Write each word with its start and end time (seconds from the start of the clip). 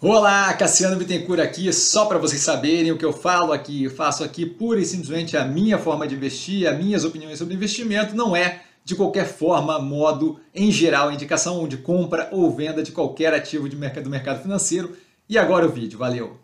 Olá, 0.00 0.54
Cassiano 0.54 0.94
Bittencourt 0.94 1.40
aqui, 1.40 1.72
só 1.72 2.06
para 2.06 2.18
vocês 2.18 2.40
saberem 2.40 2.92
o 2.92 2.96
que 2.96 3.04
eu 3.04 3.12
falo 3.12 3.52
aqui, 3.52 3.88
faço 3.88 4.22
aqui 4.22 4.46
pura 4.46 4.78
e 4.78 4.84
simplesmente 4.84 5.36
a 5.36 5.44
minha 5.44 5.76
forma 5.76 6.06
de 6.06 6.14
investir, 6.14 6.68
as 6.68 6.78
minhas 6.78 7.04
opiniões 7.04 7.36
sobre 7.36 7.54
investimento, 7.54 8.14
não 8.14 8.36
é 8.36 8.60
de 8.84 8.94
qualquer 8.94 9.26
forma, 9.26 9.76
modo, 9.80 10.38
em 10.54 10.70
geral, 10.70 11.10
indicação 11.10 11.66
de 11.66 11.78
compra 11.78 12.28
ou 12.30 12.48
venda 12.54 12.80
de 12.80 12.92
qualquer 12.92 13.34
ativo 13.34 13.68
de 13.68 13.74
mercado, 13.74 14.04
do 14.04 14.10
mercado 14.10 14.40
financeiro. 14.40 14.96
E 15.28 15.36
agora 15.36 15.66
o 15.66 15.68
vídeo, 15.68 15.98
valeu! 15.98 16.38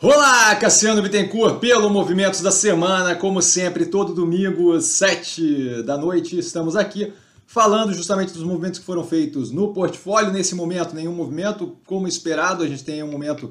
Olá, 0.00 0.54
Cassiano 0.54 1.02
Bittencourt, 1.02 1.58
pelo 1.58 1.90
Movimentos 1.90 2.42
da 2.42 2.52
Semana, 2.52 3.16
como 3.16 3.42
sempre, 3.42 3.86
todo 3.86 4.14
domingo, 4.14 4.80
7 4.80 5.82
da 5.82 5.98
noite, 5.98 6.38
estamos 6.38 6.76
aqui 6.76 7.12
falando 7.48 7.94
justamente 7.94 8.34
dos 8.34 8.42
movimentos 8.42 8.78
que 8.78 8.84
foram 8.84 9.02
feitos 9.02 9.50
no 9.50 9.72
portfólio. 9.72 10.30
Nesse 10.30 10.54
momento, 10.54 10.94
nenhum 10.94 11.14
movimento, 11.14 11.78
como 11.86 12.06
esperado, 12.06 12.62
a 12.62 12.68
gente 12.68 12.84
tem 12.84 13.02
um 13.02 13.10
momento 13.10 13.50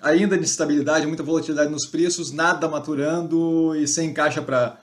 ainda 0.00 0.38
de 0.38 0.44
estabilidade, 0.44 1.04
muita 1.04 1.24
volatilidade 1.24 1.68
nos 1.68 1.84
preços, 1.84 2.30
nada 2.30 2.68
maturando 2.68 3.74
e 3.74 3.88
sem 3.88 4.14
caixa 4.14 4.40
para 4.40 4.78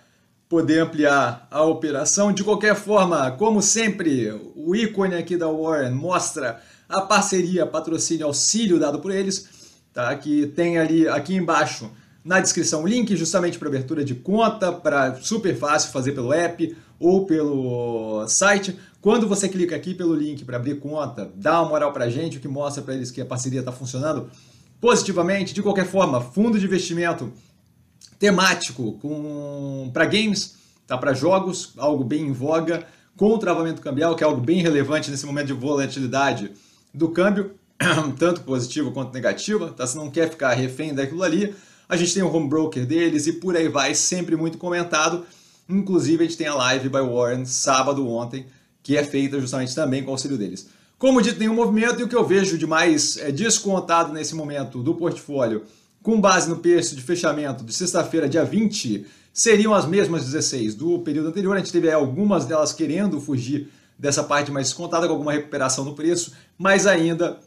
poder 0.49 0.79
ampliar 0.79 1.47
a 1.49 1.63
operação. 1.63 2.33
De 2.33 2.43
qualquer 2.43 2.75
forma, 2.75 3.31
como 3.31 3.61
sempre, 3.61 4.29
o 4.53 4.75
ícone 4.75 5.15
aqui 5.15 5.37
da 5.37 5.47
Warren 5.47 5.91
mostra 5.91 6.61
a 6.89 6.99
parceria, 6.99 7.65
patrocínio, 7.65 8.25
auxílio 8.25 8.77
dado 8.77 8.99
por 8.99 9.11
eles, 9.11 9.47
tá? 9.93 10.13
que 10.17 10.47
tem 10.47 10.77
ali 10.77 11.07
aqui 11.07 11.35
embaixo 11.35 11.89
na 12.23 12.41
descrição 12.41 12.83
o 12.83 12.87
link 12.87 13.15
justamente 13.15 13.57
para 13.57 13.69
abertura 13.69 14.03
de 14.03 14.13
conta, 14.13 14.73
para 14.73 15.15
super 15.15 15.55
fácil 15.55 15.91
fazer 15.93 16.11
pelo 16.11 16.33
app 16.33 16.75
ou 17.01 17.25
pelo 17.25 18.25
site. 18.27 18.77
Quando 19.01 19.27
você 19.27 19.49
clica 19.49 19.75
aqui 19.75 19.95
pelo 19.95 20.13
link 20.13 20.45
para 20.45 20.57
abrir 20.57 20.79
conta, 20.79 21.31
dá 21.35 21.59
uma 21.61 21.69
moral 21.69 21.91
para 21.91 22.05
a 22.05 22.09
gente, 22.09 22.37
o 22.37 22.39
que 22.39 22.47
mostra 22.47 22.83
para 22.83 22.93
eles 22.93 23.09
que 23.09 23.19
a 23.19 23.25
parceria 23.25 23.59
está 23.59 23.71
funcionando 23.71 24.29
positivamente. 24.79 25.53
De 25.53 25.63
qualquer 25.63 25.87
forma, 25.87 26.21
fundo 26.21 26.59
de 26.59 26.65
investimento 26.65 27.33
temático 28.19 28.99
para 29.91 30.05
games, 30.05 30.55
tá? 30.85 30.95
para 30.95 31.13
jogos, 31.13 31.73
algo 31.77 32.03
bem 32.03 32.27
em 32.27 32.31
voga, 32.31 32.85
com 33.17 33.37
travamento 33.39 33.81
cambial, 33.81 34.15
que 34.15 34.23
é 34.23 34.27
algo 34.27 34.39
bem 34.39 34.61
relevante 34.61 35.09
nesse 35.09 35.25
momento 35.25 35.47
de 35.47 35.53
volatilidade 35.53 36.51
do 36.93 37.09
câmbio, 37.09 37.55
tanto 38.19 38.41
positivo 38.41 38.91
quanto 38.91 39.11
negativo. 39.11 39.71
Tá? 39.71 39.87
Você 39.87 39.97
não 39.97 40.11
quer 40.11 40.29
ficar 40.29 40.53
refém 40.53 40.93
daquilo 40.93 41.23
ali. 41.23 41.55
A 41.89 41.97
gente 41.97 42.13
tem 42.13 42.21
o 42.21 42.33
home 42.33 42.47
broker 42.47 42.85
deles 42.85 43.25
e 43.25 43.33
por 43.33 43.57
aí 43.57 43.67
vai, 43.67 43.95
sempre 43.95 44.35
muito 44.35 44.59
comentado. 44.59 45.25
Inclusive, 45.71 46.23
a 46.23 46.27
gente 46.27 46.37
tem 46.37 46.47
a 46.47 46.55
live 46.55 46.89
by 46.89 46.99
Warren 46.99 47.45
sábado 47.45 48.07
ontem, 48.07 48.45
que 48.83 48.97
é 48.97 49.03
feita 49.03 49.39
justamente 49.39 49.73
também 49.73 50.03
com 50.03 50.09
o 50.09 50.13
auxílio 50.13 50.37
deles. 50.37 50.67
Como 50.97 51.21
dito, 51.21 51.39
nenhum 51.39 51.55
movimento 51.55 51.99
e 51.99 52.03
o 52.03 52.07
que 52.07 52.15
eu 52.15 52.25
vejo 52.25 52.57
de 52.57 52.67
mais 52.67 53.17
é, 53.17 53.31
descontado 53.31 54.13
nesse 54.13 54.35
momento 54.35 54.83
do 54.83 54.93
portfólio, 54.93 55.63
com 56.03 56.19
base 56.19 56.49
no 56.49 56.57
preço 56.57 56.95
de 56.95 57.01
fechamento 57.01 57.63
de 57.63 57.73
sexta-feira, 57.73 58.27
dia 58.27 58.43
20, 58.43 59.05
seriam 59.33 59.73
as 59.73 59.85
mesmas 59.85 60.25
16 60.25 60.75
do 60.75 60.99
período 60.99 61.29
anterior. 61.29 61.55
A 61.55 61.59
gente 61.59 61.71
teve 61.71 61.91
algumas 61.91 62.45
delas 62.45 62.73
querendo 62.73 63.19
fugir 63.19 63.69
dessa 63.97 64.23
parte 64.23 64.51
mais 64.51 64.67
descontada, 64.67 65.07
com 65.07 65.13
alguma 65.13 65.31
recuperação 65.31 65.85
no 65.85 65.95
preço, 65.95 66.33
mas 66.57 66.85
ainda 66.85 67.39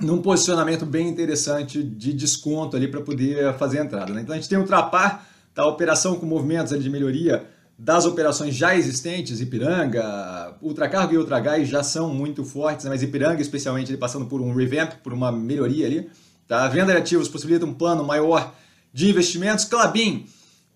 num 0.00 0.20
posicionamento 0.20 0.84
bem 0.84 1.08
interessante 1.08 1.82
de 1.82 2.12
desconto 2.12 2.76
ali 2.76 2.88
para 2.88 3.00
poder 3.00 3.54
fazer 3.54 3.80
a 3.80 3.84
entrada. 3.84 4.12
Né? 4.12 4.22
Então 4.22 4.34
a 4.34 4.38
gente 4.38 4.48
tem 4.48 4.58
o 4.58 4.66
Trapar 4.66 5.26
da 5.54 5.66
operação 5.66 6.16
com 6.16 6.26
movimentos 6.26 6.82
de 6.82 6.90
melhoria 6.90 7.46
das 7.78 8.06
operações 8.06 8.54
já 8.54 8.76
existentes, 8.76 9.40
Ipiranga, 9.40 10.56
Ultracargo 10.62 11.12
e 11.12 11.18
Ultragás 11.18 11.68
já 11.68 11.82
são 11.82 12.12
muito 12.12 12.44
fortes, 12.44 12.84
né? 12.84 12.90
mas 12.90 13.02
Ipiranga 13.02 13.42
especialmente 13.42 13.90
ele 13.90 13.98
passando 13.98 14.26
por 14.26 14.40
um 14.40 14.54
revamp, 14.54 14.92
por 15.02 15.12
uma 15.12 15.32
melhoria 15.32 15.86
ali. 15.86 16.10
Tá? 16.46 16.64
A 16.64 16.68
venda 16.68 16.92
de 16.92 16.98
ativos 16.98 17.28
possibilita 17.28 17.66
um 17.66 17.74
plano 17.74 18.04
maior 18.04 18.54
de 18.92 19.10
investimentos. 19.10 19.64
Clabin, 19.64 20.26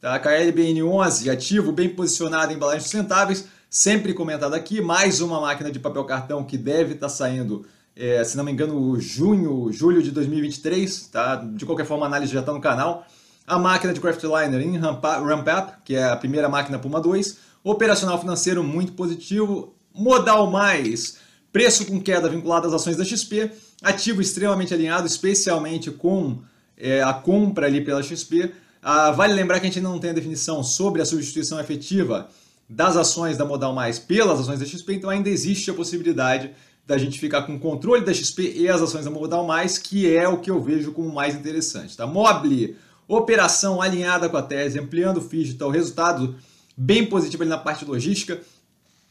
tá? 0.01 0.19
KLBN11, 0.19 1.31
ativo 1.31 1.71
bem 1.71 1.89
posicionado 1.89 2.53
em 2.53 2.59
balanços 2.59 2.85
sustentáveis, 2.85 3.47
sempre 3.71 4.13
comentado 4.13 4.55
aqui, 4.55 4.81
mais 4.81 5.21
uma 5.21 5.41
máquina 5.41 5.71
de 5.71 5.79
papel 5.79 6.05
cartão 6.05 6.43
que 6.43 6.59
deve 6.59 6.95
estar 6.95 7.07
tá 7.07 7.13
saindo, 7.13 7.65
é, 7.95 8.25
se 8.25 8.37
não 8.37 8.43
me 8.43 8.51
engano, 8.51 8.99
junho, 9.01 9.71
julho 9.71 10.03
de 10.03 10.11
2023, 10.11 11.09
tá? 11.09 11.37
De 11.37 11.65
qualquer 11.65 11.87
forma, 11.87 12.07
a 12.07 12.09
análise 12.09 12.33
já 12.33 12.41
está 12.41 12.53
no 12.53 12.61
canal 12.61 13.07
a 13.49 13.59
máquina 13.59 13.95
de 13.95 14.01
Craftliner 14.01 14.61
em 14.61 14.77
Ramp-Up, 14.77 15.79
que 15.85 15.97
é 15.97 16.05
a 16.05 16.17
primeira 16.17 16.49
máquina 16.49 16.79
Puma 16.79 17.01
2, 17.01 17.39
operacional 17.65 18.21
financeiro 18.21 18.63
muito 18.63 18.93
positivo, 18.93 19.75
modal 19.95 20.51
mais, 20.51 21.17
preço 21.51 21.87
com 21.87 22.01
queda 22.01 22.29
vinculado 22.29 22.67
às 22.67 22.75
ações 22.75 22.97
da 22.97 23.05
XP, 23.05 23.51
ativo 23.83 24.21
extremamente 24.21 24.75
alinhado, 24.75 25.07
especialmente 25.07 25.91
com 25.91 26.39
é, 26.77 27.03
a 27.03 27.15
compra 27.15 27.67
ali 27.67 27.83
pela 27.83 28.03
XP. 28.03 28.53
Ah, 28.83 29.11
vale 29.11 29.33
lembrar 29.33 29.59
que 29.59 29.67
a 29.67 29.71
gente 29.71 29.81
não 29.81 29.99
tem 29.99 30.11
a 30.11 30.15
definição 30.15 30.63
sobre 30.63 31.01
a 31.01 31.07
substituição 31.07 31.59
efetiva 31.59 32.29
das 32.69 32.97
ações 32.97 33.39
da 33.39 33.47
Modal 33.47 33.73
Mais 33.73 33.99
pelas 33.99 34.41
ações 34.41 34.61
da 34.61 34.67
XP, 34.67 34.95
então 34.95 35.09
ainda 35.09 35.31
existe 35.31 35.71
a 35.71 35.75
possibilidade 35.75 36.51
da 36.87 36.97
gente 36.97 37.19
ficar 37.19 37.43
com 37.43 37.55
o 37.55 37.59
controle 37.59 38.05
da 38.05 38.15
XP 38.15 38.55
e 38.57 38.69
as 38.69 38.81
ações 38.81 39.05
da 39.05 39.11
Modal 39.11 39.47
Mais, 39.47 39.79
que 39.79 40.15
é 40.15 40.29
o 40.29 40.39
que 40.39 40.51
eu 40.51 40.61
vejo 40.63 40.93
como 40.93 41.13
mais 41.13 41.35
interessante. 41.35 41.97
Tá? 41.97 42.07
Mobile 42.07 42.77
Operação 43.09 43.81
alinhada 43.81 44.29
com 44.29 44.37
a 44.37 44.43
tese, 44.43 44.79
ampliando 44.79 45.17
o 45.17 45.29
então 45.33 45.71
resultado 45.71 46.37
bem 46.77 47.07
positivo 47.07 47.43
ali 47.43 47.49
na 47.49 47.57
parte 47.57 47.85
logística. 47.85 48.39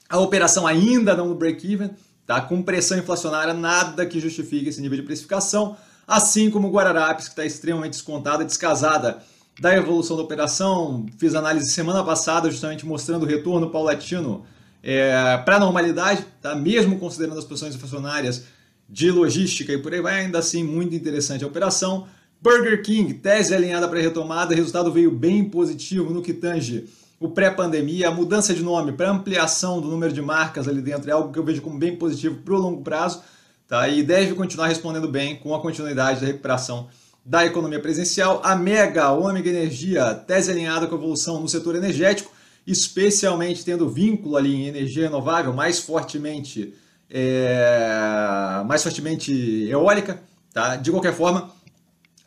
A 0.08 0.20
operação 0.20 0.68
ainda 0.68 1.16
não 1.16 1.30
no 1.30 1.36
break-even, 1.36 1.90
tá? 2.26 2.40
com 2.40 2.62
pressão 2.62 2.98
inflacionária, 2.98 3.56
nada 3.56 4.06
que 4.06 4.20
justifique 4.20 4.70
esse 4.70 4.80
nível 4.80 4.98
de 4.98 5.04
precificação. 5.04 5.76
Assim 6.08 6.52
como 6.52 6.68
o 6.68 6.72
Guararapes, 6.72 7.26
que 7.26 7.32
está 7.32 7.44
extremamente 7.44 7.94
descontada, 7.94 8.46
descasada 8.46 9.24
da 9.60 9.76
evolução 9.76 10.16
da 10.16 10.24
operação. 10.24 11.08
Fiz 11.18 11.34
análise 11.34 11.72
semana 11.72 12.04
passada, 12.04 12.52
justamente 12.52 12.86
mostrando 12.86 13.24
o 13.24 13.26
retorno 13.26 13.72
paulatino 13.72 14.46
é, 14.84 15.38
para 15.44 15.56
a 15.56 15.60
normalidade, 15.60 16.24
tá? 16.42 16.56
mesmo 16.56 17.00
considerando 17.00 17.40
as 17.40 17.46
pressões 17.46 17.76
inflacionárias 17.76 18.46
de 18.88 19.12
logística 19.12 19.74
e 19.74 19.78
por 19.78 19.94
aí 19.94 20.02
vai, 20.02 20.22
ainda 20.22 20.40
assim 20.40 20.64
muito 20.64 20.96
interessante 20.96 21.44
a 21.44 21.48
operação. 21.48 22.08
Burger 22.42 22.82
King, 22.84 23.14
tese 23.16 23.54
alinhada 23.54 23.88
para 23.88 24.00
retomada, 24.00 24.54
resultado 24.54 24.92
veio 24.92 25.12
bem 25.12 25.50
positivo 25.50 26.14
no 26.14 26.22
que 26.22 26.34
tange 26.34 26.88
o 27.20 27.30
pré-pandemia, 27.30 28.10
a 28.10 28.12
mudança 28.12 28.54
de 28.54 28.62
nome 28.62 28.92
para 28.92 29.10
ampliação 29.10 29.82
do 29.82 29.88
número 29.88 30.14
de 30.14 30.22
marcas 30.22 30.68
ali 30.68 30.82
dentro 30.82 31.10
é 31.10 31.14
algo 31.14 31.32
que 31.32 31.40
eu 31.40 31.44
vejo 31.44 31.64
como 31.64 31.80
bem 31.80 31.96
positivo 31.96 32.36
para 32.44 32.54
o 32.54 32.58
longo 32.58 32.84
prazo, 32.84 33.24
tá? 33.68 33.88
E 33.88 34.04
deve 34.04 34.36
continuar 34.36 34.68
respondendo 34.68 35.08
bem 35.08 35.36
com 35.36 35.56
a 35.56 35.60
continuidade 35.60 36.22
da 36.22 36.28
recuperação 36.28 36.90
da 37.26 37.44
economia 37.44 37.80
presencial. 37.80 38.40
A 38.44 38.56
Mega, 38.56 39.12
Ômega 39.12 39.50
Energia, 39.50 40.14
tese 40.14 40.52
alinhada 40.52 40.86
com 40.86 40.94
a 40.94 40.98
evolução 40.98 41.42
no 41.42 41.50
setor 41.50 41.76
energético, 41.76 42.32
especialmente 42.68 43.66
tendo 43.66 43.90
vínculo 43.90 44.38
ali 44.38 44.54
em 44.54 44.68
energia 44.68 45.06
renovável 45.06 45.52
mais 45.54 45.80
fortemente, 45.80 46.76
é, 47.10 48.62
mais 48.68 48.84
fortemente 48.84 49.34
eólica, 49.68 50.22
tá? 50.54 50.76
De 50.76 50.92
qualquer 50.92 51.16
forma, 51.16 51.52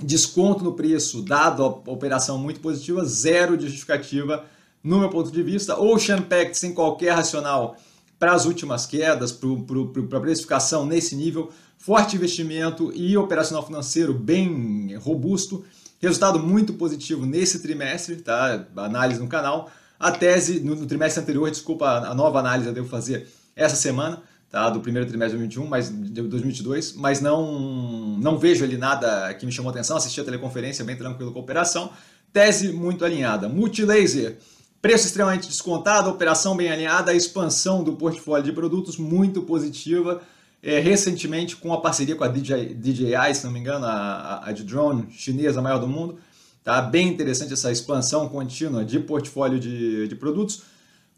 desconto 0.02 0.64
no 0.64 0.72
preço, 0.72 1.22
dado 1.22 1.64
a 1.64 1.68
operação 1.90 2.38
muito 2.38 2.60
positiva, 2.60 3.04
zero 3.04 3.56
de 3.56 3.66
justificativa 3.66 4.44
no 4.82 4.98
meu 4.98 5.10
ponto 5.10 5.30
de 5.30 5.42
vista. 5.42 5.78
Ocean 5.78 6.22
Pact 6.22 6.56
sem 6.56 6.72
qualquer 6.72 7.12
racional 7.12 7.76
para 8.18 8.32
as 8.32 8.44
últimas 8.44 8.86
quedas, 8.86 9.32
para 9.32 10.18
a 10.18 10.20
precificação 10.20 10.84
nesse 10.84 11.16
nível, 11.16 11.50
forte 11.78 12.16
investimento 12.16 12.92
e 12.94 13.16
operacional 13.16 13.64
financeiro 13.64 14.12
bem 14.12 14.94
robusto, 14.96 15.64
resultado 15.98 16.38
muito 16.38 16.74
positivo 16.74 17.24
nesse 17.24 17.60
trimestre, 17.60 18.16
tá? 18.16 18.66
Análise 18.76 19.20
no 19.20 19.28
canal. 19.28 19.70
A 19.98 20.10
tese 20.10 20.60
no, 20.60 20.74
no 20.74 20.86
trimestre 20.86 21.22
anterior, 21.22 21.50
desculpa, 21.50 21.86
a 21.86 22.14
nova 22.14 22.38
análise 22.38 22.68
eu 22.68 22.74
devo 22.74 22.88
fazer 22.88 23.28
essa 23.54 23.76
semana 23.76 24.22
tá, 24.50 24.68
do 24.68 24.80
primeiro 24.80 25.08
trimestre 25.08 25.38
de 25.38 25.44
2021, 25.44 25.66
mas 25.66 25.88
de 25.88 26.22
2022, 26.22 26.94
mas 26.94 27.20
não 27.20 28.18
não 28.18 28.36
vejo 28.36 28.64
ali 28.64 28.76
nada 28.76 29.32
que 29.34 29.46
me 29.46 29.52
chamou 29.52 29.70
atenção, 29.70 29.96
assisti 29.96 30.20
a 30.20 30.24
teleconferência 30.24 30.84
bem 30.84 30.96
tranquilo 30.96 31.32
com 31.32 31.38
a 31.38 31.42
operação, 31.42 31.90
tese 32.32 32.72
muito 32.72 33.04
alinhada. 33.04 33.48
Multilaser, 33.48 34.38
preço 34.82 35.06
extremamente 35.06 35.46
descontado, 35.46 36.10
operação 36.10 36.56
bem 36.56 36.70
alinhada, 36.70 37.14
expansão 37.14 37.84
do 37.84 37.94
portfólio 37.94 38.44
de 38.44 38.52
produtos 38.52 38.96
muito 38.98 39.42
positiva, 39.42 40.20
é, 40.62 40.78
recentemente 40.80 41.56
com 41.56 41.72
a 41.72 41.80
parceria 41.80 42.16
com 42.16 42.24
a 42.24 42.28
DJI, 42.28 42.74
DJI 42.74 43.34
se 43.34 43.44
não 43.44 43.52
me 43.52 43.60
engano, 43.60 43.86
a, 43.86 44.48
a 44.48 44.52
de 44.52 44.64
drone 44.64 45.10
chinesa, 45.10 45.62
maior 45.62 45.78
do 45.78 45.86
mundo, 45.86 46.18
tá? 46.62 46.82
Bem 46.82 47.08
interessante 47.08 47.52
essa 47.52 47.70
expansão 47.70 48.28
contínua 48.28 48.84
de 48.84 48.98
portfólio 48.98 49.58
de, 49.58 50.08
de 50.08 50.14
produtos. 50.16 50.62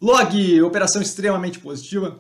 Log, 0.01 0.63
operação 0.63 1.01
extremamente 1.01 1.59
positiva, 1.59 2.19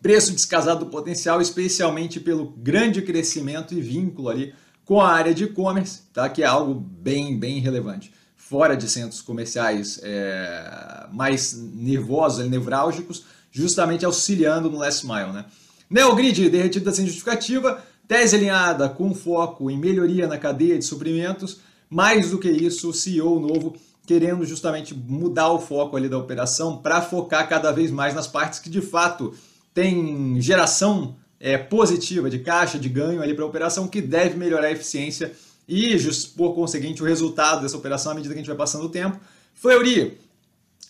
Preço 0.00 0.32
descasado 0.32 0.84
do 0.84 0.90
potencial, 0.90 1.40
especialmente 1.40 2.20
pelo 2.20 2.46
grande 2.56 3.02
crescimento 3.02 3.74
e 3.74 3.80
vínculo 3.80 4.28
ali 4.28 4.54
com 4.84 5.00
a 5.00 5.08
área 5.08 5.34
de 5.34 5.44
e-commerce, 5.44 6.02
tá? 6.12 6.28
que 6.28 6.42
é 6.42 6.46
algo 6.46 6.74
bem, 6.74 7.38
bem 7.38 7.60
relevante. 7.60 8.12
Fora 8.36 8.76
de 8.76 8.88
centros 8.88 9.20
comerciais 9.20 10.00
é, 10.02 11.06
mais 11.12 11.52
nervosos, 11.74 12.48
nevrálgicos, 12.48 13.24
justamente 13.50 14.04
auxiliando 14.04 14.70
no 14.70 14.78
last 14.78 15.06
mile. 15.06 15.32
Né? 15.32 15.44
Neogrid, 15.90 16.48
derretido 16.48 16.90
sem 16.94 17.04
justificativa, 17.04 17.82
Tese 18.08 18.36
alinhada 18.36 18.88
com 18.88 19.14
foco 19.14 19.70
em 19.70 19.76
melhoria 19.76 20.26
na 20.26 20.38
cadeia 20.38 20.78
de 20.78 20.84
suprimentos. 20.84 21.58
Mais 21.90 22.30
do 22.30 22.38
que 22.38 22.48
isso, 22.48 22.88
o 22.88 22.94
CEO 22.94 23.38
novo 23.38 23.76
querendo 24.06 24.46
justamente 24.46 24.94
mudar 24.94 25.50
o 25.50 25.60
foco 25.60 25.94
ali 25.94 26.08
da 26.08 26.16
operação 26.16 26.78
para 26.78 27.02
focar 27.02 27.46
cada 27.46 27.70
vez 27.70 27.90
mais 27.90 28.14
nas 28.14 28.26
partes 28.26 28.58
que 28.58 28.70
de 28.70 28.80
fato 28.80 29.34
têm 29.78 30.40
geração 30.40 31.14
é, 31.38 31.56
positiva 31.56 32.28
de 32.28 32.40
caixa, 32.40 32.80
de 32.80 32.88
ganho 32.88 33.22
ali 33.22 33.32
para 33.32 33.44
a 33.44 33.46
operação, 33.46 33.86
que 33.86 34.02
deve 34.02 34.36
melhorar 34.36 34.66
a 34.66 34.72
eficiência 34.72 35.30
e, 35.68 35.96
por 36.36 36.52
conseguinte, 36.52 37.00
o 37.00 37.06
resultado 37.06 37.62
dessa 37.62 37.76
operação 37.76 38.10
à 38.10 38.14
medida 38.16 38.34
que 38.34 38.40
a 38.40 38.42
gente 38.42 38.48
vai 38.48 38.56
passando 38.56 38.86
o 38.86 38.88
tempo. 38.88 39.20
Fleury, 39.54 40.18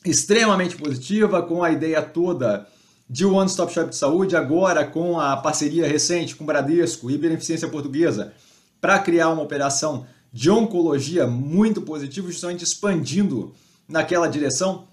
extremamente 0.07 0.75
positiva, 0.75 1.43
com 1.43 1.63
a 1.63 1.71
ideia 1.71 2.01
toda 2.01 2.67
de 3.11 3.27
One 3.27 3.51
Stop 3.51 3.75
Shop 3.75 3.91
de 3.91 3.97
saúde, 3.97 4.35
agora 4.35 4.87
com 4.87 5.21
a 5.21 5.37
parceria 5.37 5.87
recente 5.87 6.35
com 6.35 6.47
Bradesco 6.47 7.11
e 7.11 7.19
Beneficência 7.19 7.69
Portuguesa, 7.69 8.33
para 8.81 8.99
criar 9.01 9.29
uma 9.29 9.43
operação 9.43 10.07
de 10.33 10.51
oncologia 10.51 11.27
muito 11.27 11.83
positivo, 11.83 12.31
justamente 12.31 12.65
expandindo 12.65 13.55
naquela 13.87 14.29
direção 14.29 14.89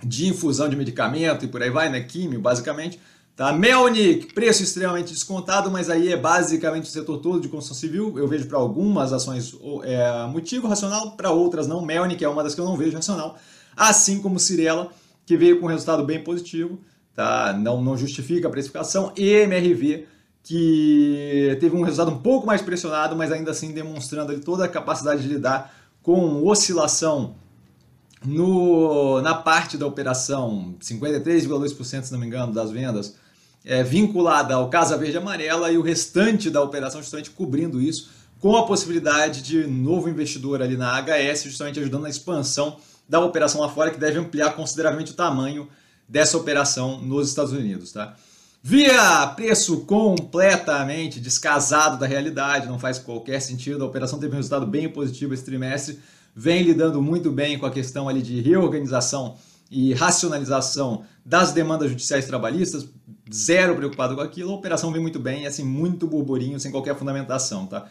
de 0.00 0.28
infusão 0.28 0.68
de 0.68 0.76
medicamento 0.76 1.44
e 1.44 1.48
por 1.48 1.60
aí 1.60 1.70
vai, 1.70 1.88
né? 1.88 2.00
Químio, 2.00 2.40
basicamente. 2.40 3.00
Tá? 3.36 3.52
Melnick, 3.52 4.32
preço 4.32 4.62
extremamente 4.62 5.12
descontado, 5.12 5.70
mas 5.70 5.90
aí 5.90 6.10
é 6.10 6.16
basicamente 6.16 6.84
o 6.84 6.86
setor 6.86 7.18
todo 7.18 7.38
de 7.38 7.48
construção 7.48 7.76
civil. 7.76 8.18
Eu 8.18 8.26
vejo 8.26 8.46
para 8.46 8.56
algumas 8.56 9.12
ações 9.12 9.54
é, 9.84 10.26
motivo 10.26 10.66
racional, 10.66 11.10
para 11.10 11.30
outras 11.30 11.66
não. 11.66 11.84
Melnick 11.84 12.24
é 12.24 12.28
uma 12.28 12.42
das 12.42 12.54
que 12.54 12.60
eu 12.62 12.64
não 12.64 12.78
vejo 12.78 12.96
racional. 12.96 13.36
Assim 13.76 14.22
como 14.22 14.40
Cirela, 14.40 14.90
que 15.26 15.36
veio 15.36 15.60
com 15.60 15.66
um 15.66 15.68
resultado 15.68 16.02
bem 16.02 16.24
positivo, 16.24 16.78
tá? 17.14 17.52
não, 17.52 17.82
não 17.82 17.94
justifica 17.94 18.48
a 18.48 18.50
precificação. 18.50 19.12
E 19.14 19.28
MRV, 19.28 20.06
que 20.42 21.58
teve 21.60 21.76
um 21.76 21.82
resultado 21.82 22.16
um 22.16 22.18
pouco 22.18 22.46
mais 22.46 22.62
pressionado, 22.62 23.14
mas 23.14 23.30
ainda 23.30 23.50
assim 23.50 23.70
demonstrando 23.70 24.32
ali 24.32 24.40
toda 24.40 24.64
a 24.64 24.68
capacidade 24.68 25.20
de 25.20 25.28
lidar 25.28 25.74
com 26.02 26.42
oscilação 26.46 27.34
no, 28.24 29.20
na 29.20 29.34
parte 29.34 29.76
da 29.76 29.86
operação, 29.86 30.74
53,2% 30.80 32.04
se 32.04 32.12
não 32.12 32.18
me 32.18 32.26
engano 32.26 32.50
das 32.50 32.70
vendas, 32.70 33.14
é, 33.66 33.82
vinculada 33.82 34.54
ao 34.54 34.70
Casa 34.70 34.96
Verde 34.96 35.18
Amarela 35.18 35.72
e 35.72 35.76
o 35.76 35.82
restante 35.82 36.48
da 36.48 36.62
operação 36.62 37.02
justamente 37.02 37.30
cobrindo 37.30 37.82
isso, 37.82 38.08
com 38.38 38.56
a 38.56 38.64
possibilidade 38.64 39.42
de 39.42 39.66
novo 39.66 40.08
investidor 40.08 40.62
ali 40.62 40.76
na 40.76 40.96
HS, 41.02 41.42
justamente 41.44 41.80
ajudando 41.80 42.02
na 42.02 42.08
expansão 42.08 42.76
da 43.08 43.18
operação 43.20 43.60
lá 43.60 43.68
fora, 43.68 43.90
que 43.90 43.98
deve 43.98 44.18
ampliar 44.20 44.54
consideravelmente 44.54 45.10
o 45.10 45.14
tamanho 45.14 45.68
dessa 46.08 46.36
operação 46.36 47.00
nos 47.00 47.28
Estados 47.28 47.52
Unidos. 47.52 47.90
Tá? 47.90 48.14
Via 48.62 49.26
preço 49.34 49.80
completamente 49.80 51.18
descasado 51.18 51.98
da 51.98 52.06
realidade, 52.06 52.68
não 52.68 52.78
faz 52.78 52.98
qualquer 52.98 53.40
sentido. 53.40 53.82
A 53.82 53.86
operação 53.86 54.18
teve 54.18 54.32
um 54.32 54.36
resultado 54.36 54.66
bem 54.66 54.88
positivo 54.88 55.34
esse 55.34 55.44
trimestre, 55.44 55.98
vem 56.34 56.62
lidando 56.62 57.02
muito 57.02 57.32
bem 57.32 57.58
com 57.58 57.66
a 57.66 57.70
questão 57.70 58.08
ali 58.08 58.22
de 58.22 58.40
reorganização 58.40 59.36
e 59.70 59.92
racionalização 59.94 61.04
das 61.24 61.52
demandas 61.52 61.90
judiciais 61.90 62.26
trabalhistas, 62.26 62.86
zero 63.32 63.74
preocupado 63.74 64.14
com 64.14 64.20
aquilo. 64.20 64.52
A 64.52 64.54
operação 64.54 64.92
vem 64.92 65.00
muito 65.00 65.18
bem, 65.18 65.46
assim, 65.46 65.64
muito 65.64 66.06
burburinho, 66.06 66.58
sem 66.60 66.70
qualquer 66.70 66.96
fundamentação, 66.96 67.66
tá? 67.66 67.86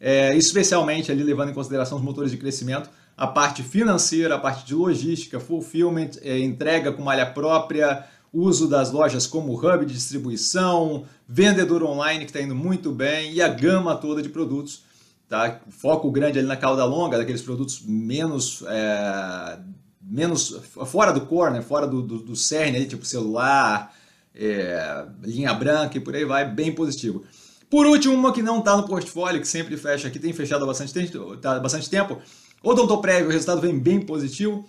É, 0.00 0.36
especialmente 0.36 1.10
ali 1.10 1.22
levando 1.22 1.50
em 1.50 1.54
consideração 1.54 1.98
os 1.98 2.04
motores 2.04 2.30
de 2.30 2.36
crescimento, 2.36 2.88
a 3.16 3.26
parte 3.26 3.64
financeira, 3.64 4.36
a 4.36 4.38
parte 4.38 4.64
de 4.64 4.74
logística, 4.74 5.40
fulfillment, 5.40 6.10
é, 6.22 6.38
entrega 6.38 6.92
com 6.92 7.02
malha 7.02 7.26
própria, 7.26 8.06
uso 8.32 8.68
das 8.68 8.92
lojas 8.92 9.26
como 9.26 9.54
hub 9.54 9.84
de 9.84 9.94
distribuição, 9.94 11.04
vendedor 11.28 11.82
online 11.82 12.24
que 12.24 12.30
está 12.30 12.40
indo 12.40 12.54
muito 12.54 12.92
bem 12.92 13.32
e 13.32 13.42
a 13.42 13.48
gama 13.48 13.96
toda 13.96 14.22
de 14.22 14.28
produtos. 14.28 14.82
Tá? 15.28 15.60
Foco 15.68 16.10
grande 16.10 16.38
ali 16.38 16.46
na 16.48 16.56
cauda 16.56 16.84
longa, 16.84 17.18
daqueles 17.18 17.42
produtos 17.42 17.82
menos, 17.84 18.62
é, 18.66 19.58
menos 20.00 20.60
fora 20.86 21.12
do 21.12 21.22
core, 21.22 21.52
né? 21.52 21.60
fora 21.60 21.86
do, 21.86 22.00
do, 22.00 22.18
do 22.18 22.36
cerne, 22.36 22.78
ali, 22.78 22.86
tipo 22.86 23.04
celular, 23.04 23.92
é, 24.38 25.04
linha 25.22 25.52
branca 25.52 25.98
e 25.98 26.00
por 26.00 26.14
aí 26.14 26.24
vai, 26.24 26.48
bem 26.48 26.72
positivo. 26.72 27.24
Por 27.68 27.84
último, 27.86 28.14
uma 28.14 28.32
que 28.32 28.40
não 28.40 28.60
está 28.60 28.76
no 28.76 28.86
portfólio, 28.86 29.40
que 29.40 29.48
sempre 29.48 29.76
fecha 29.76 30.08
aqui, 30.08 30.18
tem 30.18 30.32
fechado 30.32 30.64
há 30.64 30.66
bastante 30.66 30.92
tempo, 30.92 31.36
tá, 31.36 31.58
bastante 31.58 31.90
tempo. 31.90 32.18
Odontoprev, 32.62 33.26
o 33.26 33.30
resultado 33.30 33.60
vem 33.60 33.78
bem 33.78 34.00
positivo. 34.00 34.66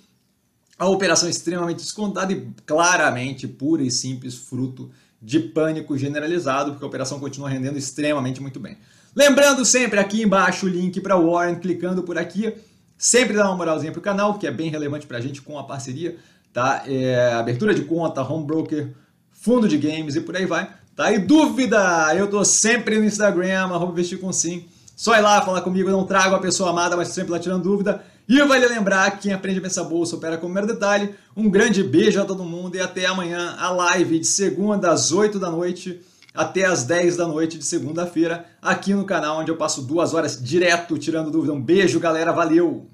A 0.78 0.88
operação 0.88 1.28
é 1.28 1.32
extremamente 1.32 1.78
descontada 1.78 2.34
e 2.34 2.48
claramente 2.66 3.48
pura 3.48 3.84
e 3.84 3.92
simples 3.92 4.36
fruto 4.36 4.92
de 5.22 5.40
pânico 5.40 5.98
generalizado, 5.98 6.72
porque 6.72 6.84
a 6.84 6.88
operação 6.88 7.20
continua 7.20 7.50
rendendo 7.50 7.78
extremamente 7.78 8.42
muito 8.42 8.60
bem. 8.60 8.78
Lembrando 9.16 9.66
sempre 9.66 10.00
aqui 10.00 10.22
embaixo 10.22 10.66
o 10.66 10.70
link 10.70 11.02
para 11.02 11.18
o 11.18 11.32
Warren, 11.32 11.56
clicando 11.56 12.04
por 12.04 12.18
aqui, 12.18 12.54
sempre 12.98 13.36
dá 13.36 13.48
uma 13.48 13.58
moralzinha 13.58 13.92
para 13.92 14.00
o 14.00 14.04
canal, 14.04 14.38
que 14.38 14.48
é 14.48 14.52
bem 14.52 14.70
relevante 14.70 15.08
para 15.08 15.18
a 15.18 15.22
gente 15.22 15.42
com 15.42 15.58
a 15.58 15.64
parceria, 15.64 16.18
tá? 16.54 16.84
É, 16.86 17.34
abertura 17.34 17.74
de 17.74 17.84
conta, 17.84 18.22
home 18.22 18.46
broker, 18.46 18.94
fundo 19.42 19.68
de 19.68 19.78
games 19.78 20.16
e 20.16 20.22
por 20.22 20.36
aí 20.36 20.46
vai. 20.46 20.70
Tá? 20.96 21.12
E 21.12 21.20
dúvida, 21.20 22.14
eu 22.16 22.28
tô 22.30 22.44
sempre 22.44 23.00
no 23.00 23.06
Instagram, 23.06 23.66
arroba 23.66 23.94
vestir 23.94 24.20
com 24.20 24.32
sim. 24.34 24.66
Só 24.96 25.16
ir 25.16 25.22
lá 25.22 25.42
falar 25.42 25.62
comigo, 25.62 25.90
não 25.90 26.06
trago 26.06 26.36
a 26.36 26.40
pessoa 26.40 26.72
amada, 26.72 26.98
mas 26.98 27.08
sempre 27.10 27.32
lá 27.32 27.40
tirando 27.40 27.64
dúvida. 27.64 28.04
E 28.28 28.40
vale 28.44 28.68
lembrar 28.68 29.12
que 29.12 29.24
quem 29.24 29.34
aprende 29.34 29.60
a 29.60 29.62
pensar 29.62 29.86
bolsa 29.86 30.16
opera 30.16 30.38
com 30.38 30.48
o 30.48 30.50
mero 30.50 30.68
detalhe. 30.68 31.16
Um 31.36 31.50
grande 31.50 31.82
beijo 31.82 32.22
a 32.22 32.26
todo 32.26 32.44
mundo 32.44 32.76
e 32.76 32.82
até 32.82 33.06
amanhã 33.06 33.56
a 33.58 33.72
live 33.72 34.20
de 34.20 34.28
segunda 34.28 34.92
às 34.92 35.12
8 35.12 35.40
da 35.40 35.50
noite 35.50 36.02
até 36.34 36.66
às 36.66 36.84
10 36.84 37.18
da 37.18 37.28
noite 37.28 37.58
de 37.58 37.66
segunda-feira 37.66 38.46
aqui 38.62 38.94
no 38.94 39.04
canal 39.04 39.40
onde 39.40 39.50
eu 39.50 39.58
passo 39.58 39.82
duas 39.82 40.14
horas 40.14 40.42
direto 40.42 40.98
tirando 40.98 41.32
dúvida. 41.32 41.54
Um 41.54 41.62
beijo, 41.62 42.00
galera, 42.00 42.32
valeu! 42.32 42.88